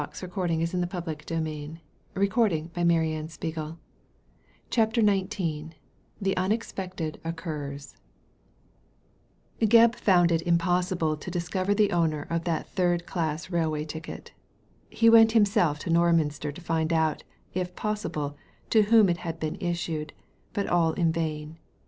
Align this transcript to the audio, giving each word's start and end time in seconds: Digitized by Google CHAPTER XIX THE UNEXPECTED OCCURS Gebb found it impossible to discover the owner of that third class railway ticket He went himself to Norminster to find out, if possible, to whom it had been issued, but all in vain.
Digitized 0.01 0.33
by 0.33 1.13
Google 1.13 1.13
CHAPTER 1.13 2.55
XIX 5.01 5.69
THE 6.19 6.35
UNEXPECTED 6.37 7.21
OCCURS 7.23 7.95
Gebb 9.61 9.93
found 9.95 10.31
it 10.31 10.41
impossible 10.41 11.15
to 11.17 11.29
discover 11.29 11.75
the 11.75 11.91
owner 11.91 12.25
of 12.31 12.45
that 12.45 12.67
third 12.69 13.05
class 13.05 13.51
railway 13.51 13.85
ticket 13.85 14.31
He 14.89 15.07
went 15.07 15.33
himself 15.33 15.77
to 15.77 15.91
Norminster 15.91 16.51
to 16.51 16.61
find 16.61 16.91
out, 16.91 17.23
if 17.53 17.75
possible, 17.75 18.35
to 18.71 18.81
whom 18.81 19.07
it 19.07 19.17
had 19.17 19.39
been 19.39 19.57
issued, 19.59 20.13
but 20.53 20.65
all 20.65 20.93
in 20.93 21.11
vain. 21.11 21.59